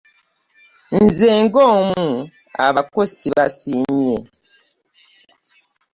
Nze 1.03 1.31
nga 1.43 1.61
omu 1.77 2.09
abako 2.65 3.01
ssibasiimye. 3.09 4.17